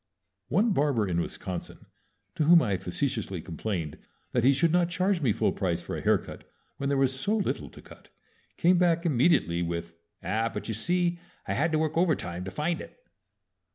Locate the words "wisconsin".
1.21-1.85